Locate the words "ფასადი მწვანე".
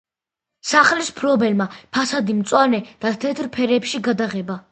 1.97-2.81